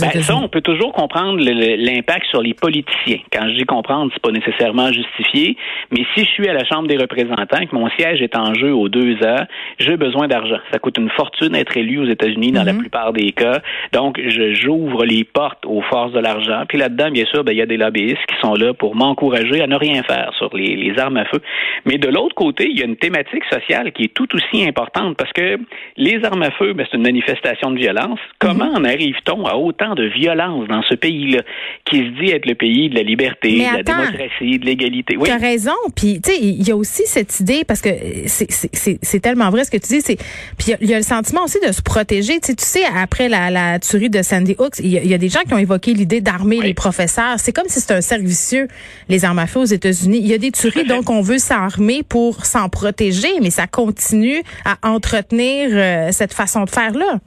Ben, 0.00 0.22
ça, 0.22 0.36
on 0.36 0.48
peut 0.48 0.60
toujours 0.60 0.92
comprendre 0.92 1.38
l'impact 1.40 2.26
sur 2.26 2.42
les 2.42 2.54
politiciens. 2.54 3.18
Quand 3.32 3.48
je 3.48 3.56
dis 3.56 3.64
comprendre, 3.64 4.10
c'est 4.12 4.22
pas 4.22 4.30
nécessairement 4.30 4.92
justifié, 4.92 5.56
mais 5.90 6.04
si 6.14 6.24
je 6.24 6.30
suis 6.30 6.48
à 6.48 6.52
la 6.52 6.64
Chambre 6.64 6.88
des 6.88 6.96
représentants, 6.96 7.66
que 7.66 7.74
mon 7.74 7.88
siège 7.90 8.22
est 8.22 8.36
en 8.36 8.54
jeu 8.54 8.74
aux 8.74 8.88
deux 8.88 9.16
ans, 9.24 9.44
j'ai 9.78 9.96
besoin 9.96 10.28
d'argent. 10.28 10.58
Ça 10.72 10.78
coûte 10.78 10.98
une 10.98 11.10
fortune 11.10 11.50
d'être 11.50 11.76
élu 11.76 11.98
aux 11.98 12.08
États-Unis 12.08 12.52
dans 12.52 12.64
la 12.64 12.72
mhm. 12.72 12.80
plupart 12.80 13.12
des 13.12 13.32
cas. 13.32 13.60
Donc, 13.92 14.20
je 14.24 14.52
j'ouvre 14.52 15.04
les 15.04 15.24
portes 15.24 15.64
aux 15.66 15.82
forces 15.82 16.12
de 16.12 16.20
l'argent. 16.20 16.64
Puis 16.68 16.78
là-dedans, 16.78 17.10
bien 17.10 17.24
sûr, 17.26 17.44
ben, 17.44 17.52
il 17.52 17.58
y 17.58 17.62
a 17.62 17.66
des 17.66 17.76
lobbyistes 17.76 18.24
qui 18.28 18.36
sont 18.40 18.54
là 18.54 18.74
pour 18.74 18.94
m'encourager 18.94 19.62
à 19.62 19.66
ne 19.66 19.76
rien 19.76 20.02
faire 20.02 20.32
sur 20.36 20.54
les, 20.56 20.76
les 20.76 20.98
armes 20.98 21.16
à 21.16 21.24
feu. 21.24 21.40
Mais 21.84 21.98
de 21.98 22.08
l'autre 22.08 22.34
côté, 22.34 22.68
il 22.70 22.78
y 22.78 22.82
a 22.82 22.86
une 22.86 22.96
thématique 22.96 23.44
sociale 23.50 23.92
qui 23.92 24.04
est 24.04 24.14
tout 24.14 24.28
aussi 24.34 24.66
importante 24.66 25.16
parce 25.16 25.32
que 25.32 25.58
les 25.96 26.24
armes 26.24 26.42
à 26.42 26.50
feu, 26.52 26.72
ben, 26.72 26.86
c'est 26.90 26.96
une 26.96 27.02
manifestation 27.02 27.70
de 27.70 27.78
violence. 27.78 28.20
Comment 28.38 28.70
mhm. 28.70 28.76
en 28.76 28.84
arrive-t-on 28.84 29.46
à 29.46 29.56
autant 29.56 29.81
de 29.94 30.04
violence 30.04 30.68
dans 30.68 30.82
ce 30.82 30.94
pays-là, 30.94 31.42
qui 31.84 31.98
se 31.98 32.20
dit 32.20 32.30
être 32.30 32.46
le 32.46 32.54
pays 32.54 32.88
de 32.88 32.94
la 32.94 33.02
liberté, 33.02 33.58
de 33.58 33.76
la 33.76 33.82
démocratie, 33.82 34.58
de 34.58 34.64
l'égalité. 34.64 35.16
Oui. 35.16 35.24
Tu 35.26 35.32
as 35.32 35.36
raison. 35.36 35.72
Puis, 35.94 36.20
tu 36.20 36.30
sais, 36.30 36.38
il 36.40 36.66
y 36.66 36.70
a 36.70 36.76
aussi 36.76 37.02
cette 37.06 37.40
idée, 37.40 37.64
parce 37.66 37.80
que 37.80 37.90
c'est 38.26 39.20
tellement 39.20 39.50
vrai 39.50 39.64
ce 39.64 39.70
que 39.70 39.76
tu 39.76 39.94
dis, 39.94 40.00
c'est 40.00 40.16
puis 40.58 40.72
il 40.80 40.88
y, 40.88 40.94
a 40.94 40.98
le 40.98 41.04
sentiment 41.04 41.44
aussi 41.44 41.58
de 41.66 41.72
se 41.72 41.82
protéger. 41.82 42.40
Tu 42.40 42.48
sais, 42.48 42.54
tu 42.54 42.64
sais 42.64 42.84
après 42.96 43.28
la, 43.28 43.50
la 43.50 43.78
tuerie 43.78 44.10
de 44.10 44.22
Sandy 44.22 44.54
Hooks, 44.58 44.78
il 44.78 44.88
y, 44.88 45.14
a 45.14 45.18
des 45.18 45.28
gens 45.28 45.40
qui 45.46 45.54
ont 45.54 45.58
évoqué 45.58 45.94
l'idée 45.94 46.20
d'armer 46.20 46.60
les 46.60 46.74
professeurs. 46.74 47.38
C'est 47.38 47.52
comme 47.52 47.68
si 47.68 47.80
c'était 47.80 47.94
un 47.94 48.00
servicieux, 48.00 48.68
les 49.08 49.24
armes 49.24 49.38
à 49.38 49.46
feu 49.46 49.60
aux 49.60 49.64
États-Unis. 49.64 50.18
Il 50.18 50.28
y 50.28 50.34
a 50.34 50.38
des 50.38 50.52
tueries, 50.52 50.84
donc 50.84 51.10
on 51.10 51.20
veut 51.20 51.38
s'armer 51.38 52.02
pour 52.02 52.44
s'en 52.44 52.68
protéger, 52.68 53.40
mais 53.40 53.50
ça 53.50 53.66
continue 53.66 54.42
à 54.64 54.76
entretenir 54.86 55.70
euh, 55.72 56.08
cette 56.12 56.32
façon 56.32 56.64
de 56.64 56.70
faire-là. 56.70 57.20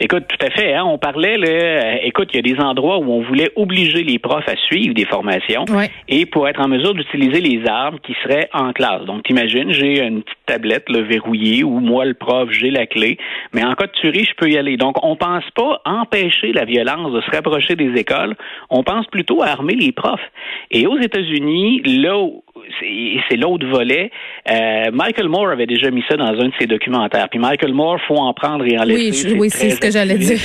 Écoute, 0.00 0.24
tout 0.28 0.46
à 0.46 0.50
fait. 0.50 0.74
Hein, 0.74 0.84
on 0.84 0.98
parlait, 0.98 1.36
là, 1.36 1.48
euh, 1.48 1.96
écoute, 2.02 2.28
il 2.32 2.36
y 2.36 2.38
a 2.38 2.54
des 2.54 2.60
endroits 2.62 2.98
où 2.98 3.10
on 3.10 3.22
voulait 3.22 3.50
obliger 3.56 4.04
les 4.04 4.18
profs 4.18 4.48
à 4.48 4.56
suivre 4.56 4.94
des 4.94 5.04
formations 5.04 5.64
et 6.08 6.26
pour 6.26 6.48
être 6.48 6.60
en 6.60 6.68
mesure 6.68 6.94
d'utiliser 6.94 7.40
les 7.40 7.66
armes 7.68 7.98
qui 8.00 8.14
seraient 8.22 8.48
en 8.52 8.72
classe. 8.72 9.04
Donc, 9.06 9.24
t'imagines, 9.24 9.72
j'ai 9.72 10.00
une 10.00 10.22
petite 10.22 10.38
tablette 10.46 10.88
le 10.88 11.02
verrouillée 11.02 11.64
où 11.64 11.80
moi, 11.80 12.04
le 12.04 12.14
prof, 12.14 12.48
j'ai 12.50 12.70
la 12.70 12.86
clé, 12.86 13.18
mais 13.52 13.64
en 13.64 13.74
cas 13.74 13.86
de 13.86 13.92
tuerie, 13.92 14.24
je 14.24 14.34
peux 14.36 14.48
y 14.48 14.56
aller. 14.56 14.76
Donc, 14.76 15.04
on 15.04 15.16
pense 15.16 15.44
pas 15.54 15.80
empêcher 15.84 16.52
la 16.52 16.64
violence 16.64 17.12
de 17.12 17.20
se 17.20 17.30
rapprocher 17.30 17.74
des 17.74 17.92
écoles, 17.98 18.36
on 18.70 18.82
pense 18.82 19.06
plutôt 19.06 19.42
à 19.42 19.48
armer 19.48 19.74
les 19.74 19.92
profs. 19.92 20.20
Et 20.70 20.86
aux 20.86 20.98
États-Unis, 20.98 21.82
là 21.84 22.16
c'est 23.28 23.36
l'autre 23.36 23.66
volet. 23.66 24.10
Euh, 24.50 24.90
Michael 24.92 25.28
Moore 25.28 25.50
avait 25.50 25.66
déjà 25.66 25.90
mis 25.90 26.02
ça 26.08 26.16
dans 26.16 26.26
un 26.26 26.48
de 26.48 26.52
ses 26.58 26.66
documentaires. 26.66 27.28
Puis 27.28 27.38
Michael 27.38 27.74
Moore, 27.74 27.98
faut 28.06 28.16
en 28.16 28.32
prendre 28.32 28.64
et 28.66 28.78
en 28.78 28.84
laisser. 28.84 29.32
Oui, 29.32 29.38
oui 29.40 29.50
c'est 29.50 29.70
ce 29.70 29.80
que 29.80 29.90
j'allais 29.90 30.18
dire. 30.18 30.40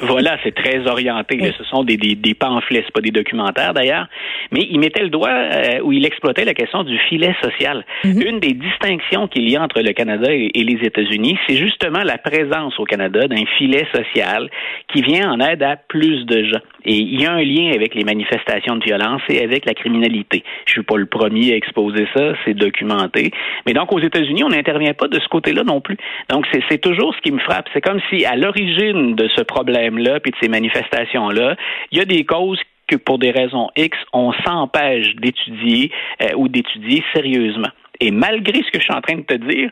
Voilà, 0.00 0.38
c'est 0.44 0.54
très 0.54 0.86
orienté. 0.86 1.52
Ce 1.58 1.64
sont 1.64 1.82
des, 1.82 1.96
des, 1.96 2.14
des 2.14 2.34
pamphlets, 2.34 2.82
c'est 2.84 2.92
pas 2.92 3.00
des 3.00 3.10
documentaires 3.10 3.74
d'ailleurs. 3.74 4.06
Mais 4.52 4.66
il 4.70 4.78
mettait 4.78 5.02
le 5.02 5.10
doigt 5.10 5.28
euh, 5.30 5.80
où 5.82 5.92
il 5.92 6.06
exploitait 6.06 6.44
la 6.44 6.54
question 6.54 6.84
du 6.84 6.98
filet 7.08 7.34
social. 7.42 7.84
Mhm. 8.04 8.22
Une 8.22 8.40
des 8.40 8.52
distinctions 8.52 9.26
qu'il 9.26 9.48
y 9.48 9.56
a 9.56 9.62
entre 9.62 9.80
le 9.80 9.92
Canada 9.92 10.28
et, 10.30 10.50
les 10.54 10.86
États-Unis, 10.86 11.38
c'est 11.46 11.56
justement 11.56 12.02
la 12.04 12.18
présence 12.18 12.78
au 12.78 12.84
Canada 12.84 13.26
d'un 13.26 13.44
filet 13.56 13.86
social 13.92 14.50
qui 14.92 15.02
vient 15.02 15.32
en 15.32 15.40
aide 15.40 15.62
à 15.62 15.76
plus 15.76 16.26
de 16.26 16.44
gens. 16.44 16.60
Et 16.84 16.94
il 16.94 17.20
y 17.20 17.26
a 17.26 17.32
un 17.32 17.42
lien 17.42 17.72
avec 17.74 17.94
les 17.94 18.04
manifestations 18.04 18.76
de 18.76 18.84
violence 18.84 19.22
et 19.28 19.42
avec 19.42 19.64
la 19.64 19.74
criminalité. 19.74 20.44
Je 20.66 20.72
suis 20.72 20.82
pas 20.82 20.96
le 20.96 21.06
premier 21.06 21.52
à 21.52 21.56
exposer 21.56 22.06
ça, 22.14 22.34
c'est 22.44 22.54
documenté. 22.54 23.30
Mais 23.66 23.72
donc 23.72 23.92
aux 23.92 23.98
États-Unis, 23.98 24.44
on 24.44 24.48
n'intervient 24.48 24.94
pas 24.94 25.08
de 25.08 25.18
ce 25.18 25.28
côté-là 25.28 25.64
non 25.64 25.80
plus. 25.80 25.96
Donc 26.28 26.46
c'est 26.68 26.80
toujours 26.80 27.14
ce 27.14 27.20
qui 27.20 27.32
me 27.32 27.40
frappe. 27.40 27.68
C'est 27.72 27.80
comme 27.80 28.00
si 28.10 28.24
à 28.24 28.36
l'origine 28.36 29.14
de 29.14 29.28
ce 29.34 29.42
problème 29.42 29.87
de 29.90 30.36
ces 30.40 30.48
manifestations-là, 30.48 31.56
il 31.92 31.98
y 31.98 32.00
a 32.00 32.04
des 32.04 32.24
causes 32.24 32.60
que 32.86 32.96
pour 32.96 33.18
des 33.18 33.30
raisons 33.30 33.68
X, 33.76 33.96
on 34.12 34.32
s'empêche 34.44 35.14
d'étudier 35.16 35.92
euh, 36.22 36.28
ou 36.36 36.48
d'étudier 36.48 37.04
sérieusement. 37.14 37.68
Et 38.00 38.10
malgré 38.10 38.58
ce 38.62 38.70
que 38.70 38.78
je 38.78 38.84
suis 38.84 38.94
en 38.94 39.00
train 39.00 39.16
de 39.16 39.22
te 39.22 39.34
dire, 39.34 39.70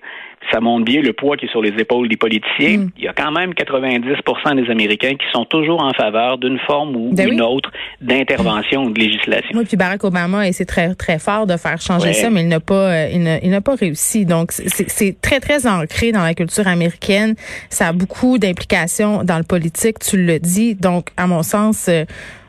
ça 0.53 0.61
montre 0.61 0.85
bien 0.85 1.01
le 1.01 1.13
poids 1.13 1.37
qui 1.37 1.47
est 1.47 1.51
sur 1.51 1.63
les 1.63 1.71
épaules 1.79 2.09
des 2.09 2.17
politiciens. 2.17 2.79
Mm. 2.79 2.91
Il 2.99 3.05
y 3.05 3.09
a 3.09 3.13
quand 3.13 3.33
même 3.33 3.53
90% 3.53 4.63
des 4.63 4.71
Américains 4.71 5.15
qui 5.15 5.27
sont 5.33 5.45
toujours 5.45 5.83
en 5.83 5.93
faveur 5.93 6.39
d'une 6.39 6.59
forme 6.61 6.97
ou 6.97 7.13
ben 7.13 7.29
d'une 7.29 7.43
autre 7.43 7.71
d'intervention 8.01 8.85
ou 8.85 8.91
de 8.91 8.99
législation. 8.99 9.59
Oui, 9.59 9.65
puis 9.65 9.77
Barack 9.77 10.05
Obama 10.05 10.51
c'est 10.53 10.65
très 10.65 10.95
très 10.95 11.19
fort 11.19 11.47
de 11.47 11.57
faire 11.57 11.81
changer 11.81 12.13
ça, 12.13 12.31
mais 12.31 12.43
il 12.43 12.49
n'a 12.49 12.61
pas 12.61 12.93
euh, 12.93 13.39
il 13.43 13.51
n'a 13.51 13.61
pas 13.61 13.75
réussi. 13.75 14.25
Donc 14.25 14.53
c'est 14.53 15.21
très 15.21 15.41
très 15.41 15.67
ancré 15.67 16.13
dans 16.13 16.23
la 16.23 16.35
culture 16.35 16.67
américaine. 16.69 17.35
Ça 17.71 17.89
a 17.89 17.93
beaucoup 17.93 18.39
d'implications 18.39 19.25
dans 19.25 19.39
le 19.39 19.45
politique, 19.45 19.99
tu 19.99 20.17
le 20.17 20.39
dis. 20.39 20.75
Donc 20.75 21.09
à 21.17 21.27
mon 21.27 21.43
sens 21.43 21.89
euh, 21.89 22.05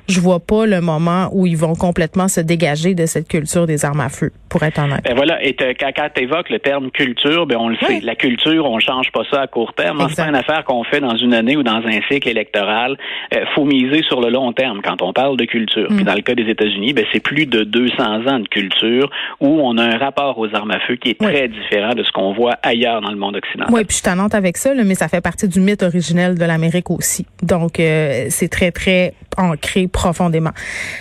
je 0.08 0.20
vois 0.20 0.40
pas 0.40 0.66
le 0.66 0.80
moment 0.82 1.30
où 1.34 1.46
ils 1.48 1.58
vont 1.58 1.76
complètement 1.76 2.28
se 2.28 2.40
dégager 2.40 2.96
de 2.96 3.06
cette 3.06 3.28
culture 3.28 3.68
des 3.68 3.84
armes 3.84 4.00
à 4.00 4.10
feu, 4.10 4.32
pour 4.50 4.64
être 4.64 4.80
honnête. 4.80 5.02
Ben 5.04 5.16
voilà, 5.16 5.44
et 5.44 5.56
quand, 5.56 6.10
tu 6.14 6.24
évoques 6.24 6.50
le 6.50 6.60
terme 6.60 6.92
culture, 6.92 7.46
ben 7.46 7.58
on 7.58 7.70
le 7.70 7.78
sait, 7.78 8.00
la 8.02 8.16
culture, 8.16 8.66
on 8.66 8.80
change 8.80 9.12
pas 9.12 9.24
ça 9.32 9.42
à 9.42 9.48
court 9.48 9.74
terme. 9.74 10.06
C'est 10.10 10.24
pas 10.24 10.30
une 10.30 10.36
affaire 10.36 10.64
qu'on 10.66 10.84
fait 10.84 11.00
dans 11.00 11.16
une 11.16 11.34
année 11.34 11.58
ou 11.58 11.64
dans 11.64 11.82
un 11.86 12.00
cycle 12.10 12.28
électoral. 12.28 12.98
Euh, 13.34 13.46
faut 13.56 13.66
miser 13.66 14.04
sur 14.04 14.22
le 14.22 14.30
long 14.30 14.54
terme 14.54 14.82
quand 14.84 15.02
on 15.02 15.14
parle 15.14 15.38
de 15.38 15.46
culture. 15.46 15.88
Puis 15.88 16.04
mm. 16.04 16.04
dans 16.04 16.16
le 16.16 16.22
cas 16.22 16.36
des 16.36 16.50
États-Unis, 16.50 16.94
ben 16.94 17.06
c'est 17.12 17.20
plus 17.20 17.46
de 17.46 17.64
200 17.64 18.28
ans 18.28 18.40
de 18.40 18.48
culture 18.48 19.10
où 19.40 19.60
on 19.62 19.78
a 19.78 19.84
un 19.84 19.98
rapport 19.98 20.38
aux 20.38 20.54
armes 20.56 20.72
à 20.72 20.80
feu 20.80 20.96
qui 20.96 21.10
est 21.10 21.20
très 21.20 21.48
différent 21.48 21.94
de 21.94 22.04
ce 22.04 22.12
qu'on 22.12 22.34
voit 22.34 22.56
ailleurs 22.64 23.02
dans 23.02 23.12
le 23.12 23.18
monde 23.18 23.36
occidental. 23.36 23.74
Oui, 23.74 23.84
puis 23.86 23.98
je 23.98 24.04
t'annonce 24.04 24.34
avec 24.34 24.58
ça, 24.58 24.74
mais 24.74 24.96
ça 24.96 25.08
fait 25.08 25.22
partie 25.22 25.48
du 25.48 25.60
mythe 25.60 25.84
originel 25.84 26.38
de 26.38 26.46
l'Amérique 26.46 26.90
aussi. 26.90 27.26
Donc 27.44 27.80
euh, 27.80 28.26
c'est 28.30 28.50
très 28.50 28.72
très 28.72 29.14
ancré 29.38 29.88
profondément. 29.88 30.52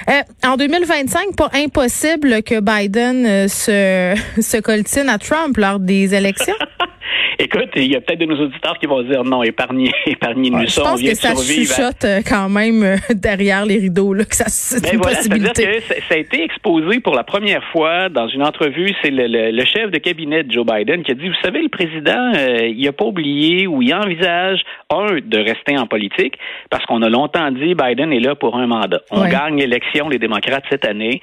Euh, 0.09 0.13
en 0.47 0.57
2025, 0.57 1.37
pas 1.37 1.51
impossible 1.55 2.43
que 2.43 2.61
Biden 2.61 3.27
se, 3.49 4.15
se 4.41 4.61
coltine 4.61 5.09
à 5.09 5.19
Trump 5.19 5.57
lors 5.57 5.79
des 5.79 6.15
élections. 6.15 6.55
Écoute, 7.39 7.71
il 7.77 7.91
y 7.91 7.97
a 7.97 8.01
peut-être 8.01 8.21
de 8.21 8.27
nos 8.27 8.41
auditeurs 8.41 8.79
qui 8.79 8.87
vont 8.87 9.03
dire 9.03 9.25
non, 9.25 9.43
épargnez, 9.43 9.91
épargnez-nous 10.07 10.59
ouais, 10.59 10.67
ça. 10.67 10.83
Je 10.83 10.91
pense 10.91 11.03
que 11.03 11.15
ça 11.15 11.35
chuchote 11.35 12.05
euh, 12.05 12.21
quand 12.27 12.49
même 12.49 12.83
euh, 12.83 12.97
derrière 13.15 13.65
les 13.67 13.79
rideaux, 13.79 14.15
là, 14.15 14.25
que 14.25 14.35
ça 14.35 14.47
c'est 14.49 14.83
ben 14.83 14.95
une 14.95 15.01
voilà, 15.01 15.17
possibilité. 15.17 15.65
Que 15.65 15.95
ça 16.03 16.15
a 16.15 16.17
été 16.17 16.43
exposé 16.43 17.01
pour 17.01 17.15
la 17.15 17.25
première 17.25 17.63
fois 17.73 18.09
dans 18.09 18.29
une 18.29 18.43
entrevue. 18.43 18.93
C'est 19.03 19.11
le, 19.11 19.27
le, 19.27 19.65
chef 19.65 19.91
de 19.91 19.99
cabinet 19.99 20.45
de 20.45 20.53
Joe 20.53 20.65
Biden 20.65 21.03
qui 21.03 21.13
a 21.13 21.15
dit, 21.15 21.29
vous 21.29 21.35
savez, 21.43 21.63
le 21.63 21.69
président, 21.69 22.33
euh, 22.35 22.69
il 22.69 22.85
n'a 22.85 22.93
pas 22.93 23.05
oublié 23.05 23.67
ou 23.67 23.83
il 23.83 23.95
envisage, 23.95 24.61
un, 24.91 25.19
de 25.25 25.39
rester 25.39 25.77
en 25.79 25.87
politique, 25.87 26.39
parce 26.71 26.85
qu'on 26.87 27.03
a 27.03 27.09
longtemps 27.09 27.51
dit, 27.51 27.75
Biden 27.75 28.13
est 28.13 28.21
là 28.21 28.35
pour 28.35 28.57
un 28.57 28.67
mandat. 28.67 29.01
On 29.11 29.27
gagne 29.29 29.59
l'élection, 29.59 30.09
les 30.09 30.19
démocrates, 30.19 30.65
cette 30.71 30.87
année. 30.87 31.21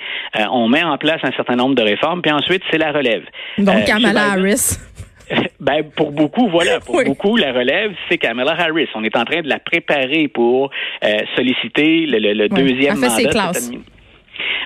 on 0.51 0.67
met 0.67 0.83
en 0.83 0.97
place 0.97 1.19
un 1.23 1.31
certain 1.31 1.55
nombre 1.55 1.75
de 1.75 1.81
réformes, 1.81 2.21
puis 2.21 2.31
ensuite, 2.31 2.61
c'est 2.71 2.77
la 2.77 2.91
relève. 2.91 3.23
Donc, 3.57 3.85
Kamala 3.85 4.31
Harris. 4.31 4.77
Ben, 5.59 5.83
pour 5.95 6.11
beaucoup, 6.11 6.49
voilà, 6.49 6.81
pour 6.81 7.01
beaucoup, 7.05 7.37
la 7.37 7.53
relève, 7.53 7.93
c'est 8.09 8.17
Kamala 8.17 8.51
Harris. 8.51 8.89
On 8.95 9.03
est 9.03 9.15
en 9.15 9.23
train 9.23 9.41
de 9.41 9.47
la 9.47 9.59
préparer 9.59 10.27
pour 10.27 10.71
euh, 11.03 11.17
solliciter 11.37 12.05
le, 12.05 12.33
le, 12.33 12.49
deuxième 12.49 12.99
mandat. 12.99 13.51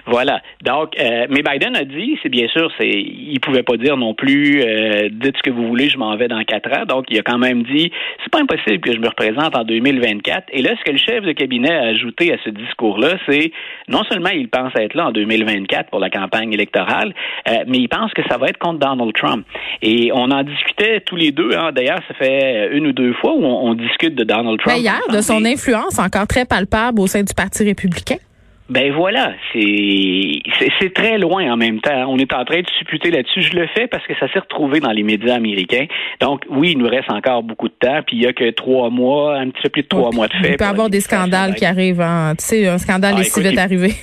Voilà. 0.08 0.42
Donc, 0.64 0.98
euh, 1.00 1.28
mais 1.30 1.44
Biden 1.44 1.76
a 1.76 1.84
dit, 1.84 2.18
c'est 2.24 2.30
bien 2.30 2.48
sûr, 2.48 2.72
c'est, 2.80 2.90
il 2.90 3.40
pouvait 3.42 3.64
pas 3.64 3.76
dire 3.76 3.98
non 3.98 4.14
plus, 4.14 4.62
euh, 4.62 5.10
dites 5.12 5.36
ce 5.38 5.44
que 5.44 5.50
vous 5.50 5.68
voulez, 5.68 5.90
je 5.90 5.98
m'en 5.98 6.16
vais 6.16 6.30
dans 6.30 6.42
quatre 6.44 6.72
ans. 6.72 6.86
Donc, 6.86 7.06
il 7.10 7.20
a 7.20 7.24
quand 7.24 7.38
même 7.38 7.64
dit, 7.64 7.92
c'est 8.24 8.32
pas 8.32 8.40
impossible 8.40 8.80
que 8.80 8.94
je 8.94 9.00
me 9.00 9.08
représente 9.08 9.56
en 9.56 9.66
2024. 9.66 10.46
Et 10.54 10.62
là, 10.62 10.72
ce 10.80 10.84
que 10.86 10.92
le 10.92 10.98
chef 10.98 11.26
de 11.26 11.34
cabinet 11.34 11.72
a 11.72 11.88
ajouté 11.88 12.34
à 12.34 12.38
ce 12.44 12.50
discours-là, 12.50 13.18
c'est 13.28 13.52
non 13.90 14.04
seulement 14.10 14.30
il 14.30 14.48
pense 14.48 14.72
être 14.80 14.94
là 14.94 15.08
en 15.08 15.12
2024 15.12 15.90
pour 15.90 16.00
la 16.00 16.10
campagne 16.10 16.54
électorale, 16.54 17.14
euh, 17.50 17.64
mais 17.68 17.80
il 17.80 17.90
pense 17.90 18.14
que 18.14 18.22
ça 18.30 18.38
va 18.38 18.48
être 18.48 18.60
contre 18.60 18.80
Donald 18.80 19.14
Trump. 19.14 19.46
Et 19.82 20.12
on 20.14 20.32
en 20.32 20.44
discutait 20.44 21.02
tous 21.02 21.18
les 21.18 21.32
deux. 21.32 21.52
Hein. 21.54 21.72
D'ailleurs, 21.74 22.00
ça 22.08 22.14
fait 22.14 22.70
une 22.72 22.88
ou 22.88 22.94
deux 22.94 23.14
fois 23.14 23.34
où 23.34 23.44
on, 23.44 23.74
discute 23.78 24.16
de 24.16 24.24
Donald 24.24 24.60
Trump. 24.60 24.78
Ben, 24.78 24.82
hier, 24.82 25.02
de 25.12 25.22
son 25.22 25.44
influence 25.46 26.00
encore 26.00 26.26
très 26.26 26.46
palpable 26.46 27.00
au 27.00 27.08
sein 27.08 27.22
du 27.22 27.34
Parti 27.34 27.64
républicain. 27.64 28.16
Ben 28.70 28.92
voilà, 28.92 29.34
c'est 29.54 30.42
c'est 30.80 30.94
très 30.94 31.18
loin 31.18 31.52
en 31.52 31.56
même 31.56 31.80
temps. 31.80 32.06
On 32.10 32.18
est 32.18 32.34
en 32.34 32.44
train 32.44 32.62
de 32.62 32.70
supputer 32.78 33.12
là-dessus. 33.12 33.42
Je 33.42 33.56
le 33.56 33.66
fais 33.68 33.88
parce 33.88 34.06
que 34.06 34.14
ça 34.20 34.32
s'est 34.32 34.40
retrouvé 34.40 34.82
dans 34.82 34.92
les 34.92 35.04
médias 35.04 35.36
américains. 35.36 35.86
Donc 36.20 36.44
oui, 36.50 36.72
il 36.72 36.78
nous 36.78 36.90
reste 36.90 37.10
encore 37.10 37.44
beaucoup 37.44 37.70
de 37.70 37.74
temps. 37.80 38.02
Puis 38.06 38.18
il 38.18 38.24
y 38.24 38.28
a 38.28 38.34
que 38.34 38.50
trois 38.52 38.90
mois, 38.90 39.38
un 39.38 39.50
petit 39.50 39.62
peu 39.64 39.70
plus 39.70 39.84
de 39.84 39.88
trois 39.88 40.12
mois 40.12 40.28
de 40.28 40.34
fait. 40.34 40.52
Il 40.52 40.58
peut 40.58 40.66
y 40.66 40.68
avoir 40.68 40.90
des 40.90 41.00
scandales 41.00 41.56
qui 41.56 41.66
arrivent. 41.66 42.02
Hein. 42.02 42.34
Tu 42.38 42.46
sais, 42.46 42.68
un 42.68 42.78
scandale 42.78 43.16
ah, 43.18 43.22
est 43.22 43.24
si 43.24 43.42
vite 43.42 43.58
arrivé. 43.58 43.94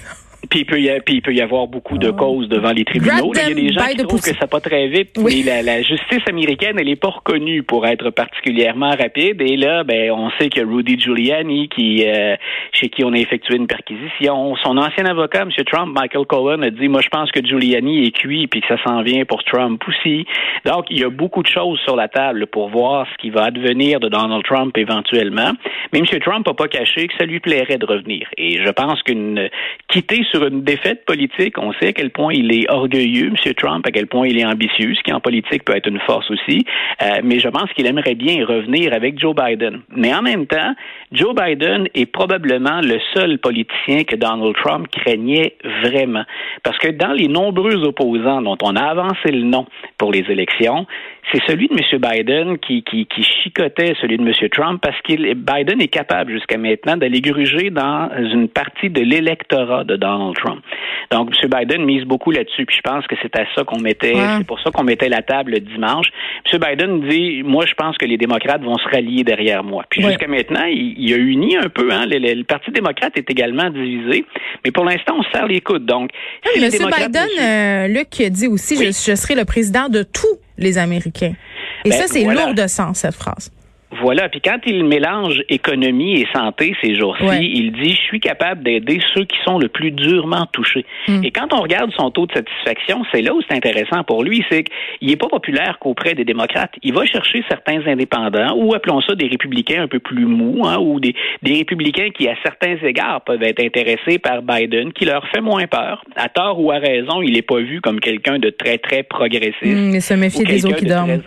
Puis 0.49 0.61
il, 0.61 0.67
peut 0.67 0.81
y, 0.81 1.01
puis 1.01 1.17
il 1.17 1.23
peut 1.23 1.35
y 1.35 1.41
avoir 1.41 1.67
beaucoup 1.67 1.99
de 1.99 2.09
ah. 2.09 2.13
causes 2.13 2.49
devant 2.49 2.73
les 2.73 2.85
tribunaux. 2.85 3.33
il 3.35 3.49
y 3.49 3.53
a 3.53 3.55
des 3.55 3.73
gens 3.73 3.87
qui 3.87 4.05
trouvent 4.05 4.23
que 4.23 4.35
ça 4.35 4.47
pas 4.47 4.61
très 4.61 4.89
vite, 4.89 5.19
mais 5.19 5.43
la, 5.43 5.63
la, 5.63 5.83
justice 5.83 6.23
américaine, 6.29 6.77
elle 6.79 6.89
est 6.89 7.01
pas 7.01 7.09
reconnue 7.09 7.63
pour 7.63 7.87
être 7.87 8.11
particulièrement 8.11 8.91
rapide. 8.91 9.41
Et 9.41 9.57
là, 9.57 9.85
ben, 9.85 10.11
on 10.13 10.31
sait 10.39 10.49
que 10.49 10.61
Rudy 10.61 10.99
Giuliani, 10.99 11.69
qui 11.69 12.05
euh, 12.07 12.37
chez 12.73 12.89
qui 12.89 13.05
on 13.05 13.13
a 13.13 13.19
effectué 13.19 13.57
une 13.57 13.67
perquisition, 13.67 14.55
son 14.57 14.77
ancien 14.77 15.07
avocat, 15.07 15.43
M. 15.43 15.51
Trump, 15.65 15.97
Michael 15.99 16.27
Cohen, 16.27 16.63
a 16.63 16.71
dit, 16.71 16.89
moi, 16.89 17.01
je 17.01 17.09
pense 17.09 17.31
que 17.31 17.45
Giuliani 17.45 18.07
est 18.07 18.13
cuit, 18.13 18.47
puis 18.47 18.61
que 18.61 18.69
ça 18.69 18.83
s'en 18.85 19.03
vient 19.03 19.25
pour 19.25 19.43
Trump 19.45 19.83
aussi. 19.89 20.27
Donc, 20.65 20.87
il 20.91 21.01
y 21.01 21.05
a 21.05 21.11
beaucoup 21.11 21.43
de 21.43 21.49
choses 21.49 21.79
sur 21.81 21.97
la 21.97 22.09
table 22.09 22.47
pour 22.47 22.69
voir 22.69 23.07
ce 23.13 23.17
qui 23.19 23.31
va 23.31 23.45
advenir 23.45 24.01
de 24.01 24.09
Donald 24.09 24.45
Trump 24.45 24.77
éventuellement. 24.77 25.53
Mais 25.93 26.01
M. 26.01 26.07
Trump 26.21 26.47
n'a 26.47 26.55
pas 26.55 26.69
caché 26.69 27.07
que 27.09 27.15
ça 27.19 27.25
lui 27.25 27.41
plairait 27.41 27.79
de 27.79 27.87
revenir. 27.87 28.29
Et 28.37 28.63
je 28.65 28.71
pense 28.71 29.03
qu'une 29.03 29.49
quitter 29.89 30.25
sur 30.35 30.45
une 30.47 30.63
défaite 30.63 31.05
politique. 31.05 31.59
On 31.59 31.73
sait 31.75 31.89
à 31.89 31.93
quel 31.93 32.11
point 32.11 32.33
il 32.33 32.53
est 32.53 32.69
orgueilleux, 32.69 33.29
M. 33.29 33.55
Trump, 33.55 33.87
à 33.87 33.93
quel 33.93 34.09
point 34.09 34.27
il 34.27 34.39
est 34.39 34.45
ambitieux, 34.45 34.95
ce 34.95 35.03
qui 35.03 35.13
en 35.13 35.21
politique 35.21 35.65
peut 35.65 35.77
être 35.77 35.89
une 35.89 36.01
force 36.01 36.29
aussi. 36.31 36.65
Euh, 37.03 37.21
mais 37.23 37.39
je 37.39 37.49
pense 37.49 37.73
qu'il 37.73 37.87
aimerait 37.87 38.17
bien 38.17 38.45
revenir 38.45 38.93
avec 38.93 39.19
Joe 39.19 39.35
Biden. 39.35 39.83
Mais 39.95 40.13
en 40.13 40.23
même 40.23 40.47
temps, 40.47 40.75
Joe 41.13 41.35
Biden 41.35 41.87
est 41.95 42.07
probablement 42.07 42.81
le 42.81 42.99
seul 43.15 43.39
politicien 43.39 44.03
que 44.05 44.17
Donald 44.17 44.55
Trump 44.57 44.89
craignait 44.89 45.55
vraiment. 45.83 46.25
Parce 46.65 46.79
que 46.79 46.89
dans 46.89 47.13
les 47.13 47.29
nombreux 47.29 47.85
opposants 47.85 48.43
dont 48.43 48.59
on 48.63 48.75
a 48.75 48.83
avancé 48.83 49.31
le 49.31 49.45
nom 49.45 49.67
pour 49.99 50.13
les 50.13 50.25
élections, 50.29 50.87
c'est 51.33 51.41
celui 51.47 51.69
de 51.69 51.75
M. 51.75 52.01
Biden 52.01 52.59
qui, 52.59 52.83
qui, 52.83 53.07
qui, 53.07 53.23
chicotait 53.23 53.95
celui 54.01 54.19
de 54.19 54.23
M. 54.23 54.33
Trump 54.51 54.81
parce 54.83 55.01
que 55.03 55.35
Biden 55.35 55.81
est 55.81 55.89
capable 55.89 56.33
jusqu'à 56.33 56.59
maintenant 56.59 56.97
d'aller 56.97 57.21
gruger 57.21 57.71
dans 57.71 58.11
une 58.17 58.49
partie 58.49 58.91
de 58.91 59.01
l'électorat 59.01 59.85
de 59.85 59.97
Donald 59.97 60.35
Trump. 60.37 60.63
Donc, 61.11 61.31
M. 61.43 61.51
Biden 61.51 61.85
mise 61.85 62.05
beaucoup 62.05 62.31
là-dessus. 62.31 62.67
Puis 62.67 62.77
je 62.77 62.83
pense 62.83 63.07
que 63.07 63.15
c'est 63.23 63.37
à 63.39 63.45
ça 63.55 63.65
qu'on 63.65 63.81
mettait, 63.81 64.15
c'est 64.39 64.47
pour 64.47 64.61
ça 64.61 64.71
qu'on 64.71 64.85
mettait 64.85 65.09
la 65.09 65.23
table 65.23 65.59
dimanche. 65.61 66.07
M. 66.53 66.61
Biden 66.61 67.09
dit, 67.09 67.43
moi, 67.43 67.65
je 67.67 67.75
pense 67.75 67.97
que 67.97 68.05
les 68.05 68.17
démocrates 68.17 68.63
vont 68.63 68.77
se 68.77 68.89
rallier 68.89 69.25
derrière 69.25 69.65
moi. 69.65 69.85
Puis 69.89 70.03
jusqu'à 70.03 70.29
maintenant, 70.29 70.65
il, 70.67 71.13
a 71.13 71.17
uni 71.17 71.57
un 71.57 71.69
peu. 71.69 71.89
Hein, 71.93 72.07
le, 72.07 72.43
Parti 72.45 72.71
démocrate 72.71 73.17
est 73.17 73.31
également 73.31 73.71
divisé, 73.71 74.27
mais 74.65 74.71
pour 74.71 74.85
l'instant, 74.85 75.15
on 75.19 75.23
se 75.23 75.31
serre 75.31 75.47
les 75.47 75.61
coudes. 75.61 75.87
Donc, 75.87 76.11
M. 76.57 76.69
Biden, 76.69 77.29
euh, 77.41 77.89
Luc 77.89 78.31
dit 78.31 78.47
aussi, 78.47 78.77
je, 78.77 78.85
je 78.85 79.15
serai 79.17 79.35
le 79.35 79.45
président 79.45 79.84
de 79.89 80.03
tous 80.03 80.39
les 80.59 80.79
Américains. 80.79 81.35
Et 81.85 81.91
ben, 81.91 82.01
ça, 82.01 82.07
c'est 82.09 82.25
lourd 82.25 82.55
de 82.55 82.67
sens, 82.67 82.99
cette 82.99 83.15
phrase. 83.15 83.51
Voilà. 84.05 84.29
Puis 84.29 84.43
quand 84.43 84.59
il 84.67 84.85
mélange 84.85 85.43
économie 85.49 86.21
et 86.21 86.29
santé 86.35 86.77
ces 86.83 86.95
jours-ci, 86.95 87.25
il 87.41 87.73
dit 87.73 87.93
je 87.93 88.03
suis 88.03 88.21
capable 88.21 88.63
d'aider 88.63 89.01
ceux 89.15 89.25
qui 89.25 89.39
sont 89.47 89.59
le 89.59 89.69
plus 89.69 89.93
durement 89.93 90.45
touchés. 90.53 90.85
Hmm. 91.09 91.25
Et 91.25 91.31
quand 91.31 91.55
on 91.55 91.63
regarde 91.63 91.91
son 91.97 92.11
taux 92.11 92.27
de 92.27 92.33
satisfaction, 92.33 93.03
c'est 93.11 93.23
là 93.23 93.33
où 93.33 93.41
c'est 93.49 93.57
intéressant 93.57 94.05
pour 94.05 94.23
lui, 94.23 94.45
c'est 94.51 94.65
qu'il 94.65 95.09
n'est 95.09 95.17
pas 95.17 95.29
populaire 95.29 95.79
qu'auprès 95.81 96.15
des 96.15 96.27
démocrates. 96.27 96.73
Il 96.83 96.93
va 96.93 97.07
chercher 97.07 97.43
certains 97.49 97.81
indépendants 97.87 98.55
ou 98.57 98.75
appelons 98.75 99.01
ça 99.01 99.15
des 99.15 99.27
républicains 99.27 99.85
un 99.85 99.89
peu 99.89 100.01
plus 100.01 100.27
mous, 100.27 100.67
hein, 100.67 100.77
ou 100.79 101.01
des, 101.01 101.15
des 101.43 101.55
républicains 101.55 102.11
qui 102.11 102.29
à 102.29 102.35
certains 102.43 102.77
égards 102.83 103.23
peuvent 103.23 103.43
être 103.43 103.61
intéressés 103.61 104.19
par 104.19 104.43
Biden, 104.43 104.93
qui 104.93 105.07
leur 105.07 105.27
fait 105.29 105.41
moins 105.41 105.67
peur. 105.67 106.05
À 106.17 106.29
tort 106.29 106.61
ou 106.61 106.71
à 106.71 106.77
raison, 106.77 107.23
il 107.23 107.33
n'est 107.33 107.43
pas 107.43 107.61
vu 107.61 107.81
comme 107.81 108.01
quelqu'un 108.01 108.39
de 108.39 108.51
très 108.51 108.77
très 108.77 109.03
progressiste. 109.03 109.65
Hmm, 109.65 109.93
mais 109.93 110.01
se 110.01 110.13
méfier 110.13 110.45
des 110.45 110.67
autres 110.67 110.77
qui 110.77 110.85
dorment. 110.85 111.23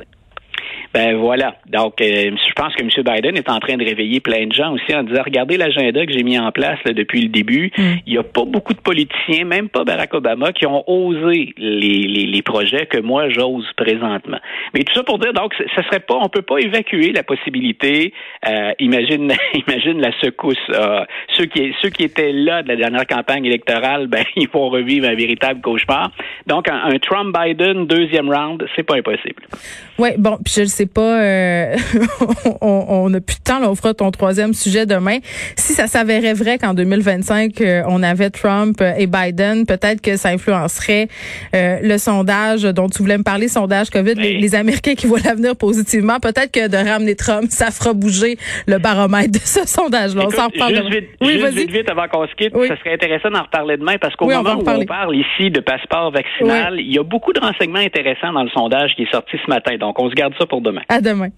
Ben 0.93 1.15
voilà. 1.17 1.55
Donc, 1.67 2.01
euh, 2.01 2.31
je 2.31 2.53
pense 2.53 2.73
que 2.75 2.83
M. 2.83 2.89
Biden 2.89 3.37
est 3.37 3.49
en 3.49 3.59
train 3.59 3.77
de 3.77 3.83
réveiller 3.83 4.19
plein 4.19 4.47
de 4.47 4.53
gens 4.53 4.73
aussi 4.73 4.95
en 4.95 5.03
disant, 5.03 5.21
regardez 5.23 5.57
l'agenda 5.57 6.05
que 6.05 6.13
j'ai 6.13 6.23
mis 6.23 6.39
en 6.39 6.51
place 6.51 6.79
depuis 6.85 7.21
le 7.21 7.29
début. 7.29 7.71
Mm. 7.77 7.83
Il 8.05 8.13
n'y 8.13 8.19
a 8.19 8.23
pas 8.23 8.45
beaucoup 8.45 8.73
de 8.73 8.79
politiciens, 8.79 9.45
même 9.45 9.69
pas 9.69 9.83
Barack 9.83 10.13
Obama, 10.13 10.51
qui 10.53 10.65
ont 10.65 10.83
osé 10.89 11.53
les, 11.57 12.25
les, 12.25 12.41
projets 12.41 12.85
que 12.85 12.99
moi 12.99 13.29
j'ose 13.29 13.67
présentement. 13.75 14.37
Mais 14.73 14.83
tout 14.83 14.93
ça 14.93 15.03
pour 15.03 15.19
dire, 15.19 15.33
donc, 15.33 15.53
ce 15.57 15.81
serait 15.83 15.99
pas, 15.99 16.15
on 16.15 16.29
peut 16.29 16.41
pas 16.41 16.59
évacuer 16.59 17.11
la 17.11 17.23
possibilité. 17.23 18.13
Euh, 18.47 18.71
imagine, 18.79 19.33
imagine 19.67 20.01
la 20.01 20.11
secousse. 20.21 20.57
Euh, 20.69 21.03
ceux 21.35 21.45
qui 21.45 21.73
ceux 21.81 21.89
qui 21.89 22.03
étaient 22.03 22.31
là 22.31 22.63
de 22.63 22.69
la 22.69 22.75
dernière 22.75 23.05
campagne 23.05 23.45
électorale, 23.45 24.07
ben 24.07 24.23
ils 24.35 24.49
vont 24.49 24.69
revivre 24.69 25.07
un 25.07 25.15
véritable 25.15 25.61
cauchemar. 25.61 26.11
Donc, 26.45 26.69
un, 26.69 26.85
un 26.85 26.97
Trump 26.99 27.35
Biden 27.37 27.85
deuxième 27.85 28.29
round, 28.29 28.65
c'est 28.75 28.83
pas 28.83 28.95
impossible. 28.95 29.43
Oui, 29.99 30.09
bon, 30.17 30.37
puis 30.43 30.53
je 30.55 30.65
sais 30.65 30.86
pas, 30.87 31.21
euh, 31.21 31.75
on 32.61 33.09
n'a 33.09 33.21
plus 33.21 33.37
de 33.37 33.43
temps, 33.43 33.59
là, 33.59 33.69
on 33.69 33.75
fera 33.75 33.93
ton 33.93 34.11
troisième 34.11 34.53
sujet 34.53 34.85
demain. 34.85 35.17
Si 35.55 35.73
ça 35.73 35.87
s'avérait 35.87 36.33
vrai 36.33 36.57
qu'en 36.57 36.73
2025, 36.73 37.61
euh, 37.61 37.83
on 37.87 38.03
avait 38.03 38.29
Trump 38.29 38.81
et 38.81 39.07
Biden, 39.07 39.65
peut-être 39.65 40.01
que 40.01 40.17
ça 40.17 40.29
influencerait 40.29 41.07
euh, 41.55 41.77
le 41.81 41.97
sondage 41.97 42.63
dont 42.63 42.89
tu 42.89 43.01
voulais 43.01 43.17
me 43.17 43.23
parler, 43.23 43.47
sondage 43.47 43.89
COVID, 43.89 44.15
les, 44.15 44.55
Américains 44.55 44.95
qui 44.95 45.07
voient 45.07 45.19
l'avenir 45.23 45.55
positivement. 45.55 46.19
Peut-être 46.19 46.51
que 46.51 46.67
de 46.67 46.77
ramener 46.77 47.15
Trump, 47.15 47.47
ça 47.49 47.69
fera 47.69 47.93
bouger 47.93 48.37
le 48.65 48.77
baromètre 48.79 49.33
de 49.33 49.39
ce 49.39 49.67
sondage-là. 49.67 50.23
On 50.25 50.29
s'en 50.29 50.47
reparle 50.47 50.75
juste 50.75 50.87
Vite, 50.87 51.09
oui, 51.21 51.33
juste 51.33 51.53
vite, 51.53 51.71
vite, 51.71 51.89
avant 51.91 52.07
qu'on 52.07 52.25
se 52.27 52.33
quitte, 52.35 52.53
ça 52.53 52.77
serait 52.77 52.93
intéressant 52.93 53.29
d'en 53.29 53.43
reparler 53.43 53.77
demain 53.77 53.97
parce 53.99 54.15
qu'au 54.15 54.27
moment 54.27 54.55
où 54.55 54.63
on 54.67 54.85
parle 54.85 55.15
ici 55.15 55.51
de 55.51 55.59
passeport 55.59 56.11
vaccinal, 56.11 56.79
il 56.79 56.93
y 56.93 56.97
a 56.97 57.03
beaucoup 57.03 57.33
de 57.33 57.39
renseignements 57.39 57.79
intéressants 57.79 58.31
dans 58.31 58.43
le 58.43 58.49
sondage 58.49 58.95
qui 58.95 59.03
est 59.03 59.11
sorti 59.11 59.37
ce 59.43 59.49
matin. 59.49 59.75
Donc, 59.77 59.99
on 59.99 60.09
se 60.09 60.15
garde 60.15 60.33
ça 60.39 60.45
pour 60.45 60.61
demain. 60.67 60.83
À 60.89 61.01
demain. 61.01 61.29